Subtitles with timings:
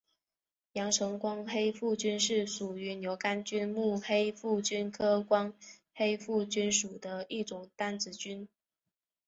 [0.73, 5.53] 阳城光黑腹菌是属于牛肝菌目黑腹菌科光
[5.93, 8.49] 黑腹菌属的一种担子菌。